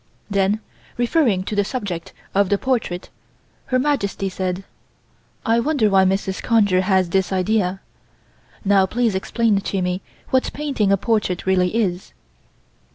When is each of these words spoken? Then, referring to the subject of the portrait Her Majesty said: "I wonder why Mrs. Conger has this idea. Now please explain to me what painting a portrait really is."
Then, 0.31 0.61
referring 0.97 1.43
to 1.43 1.55
the 1.55 1.63
subject 1.63 2.11
of 2.33 2.49
the 2.49 2.57
portrait 2.57 3.11
Her 3.67 3.77
Majesty 3.77 4.29
said: 4.29 4.63
"I 5.45 5.59
wonder 5.59 5.91
why 5.91 6.05
Mrs. 6.05 6.41
Conger 6.41 6.81
has 6.81 7.11
this 7.11 7.31
idea. 7.31 7.81
Now 8.65 8.87
please 8.87 9.13
explain 9.13 9.61
to 9.61 9.81
me 9.83 10.01
what 10.31 10.51
painting 10.53 10.91
a 10.91 10.97
portrait 10.97 11.45
really 11.45 11.75
is." 11.75 12.13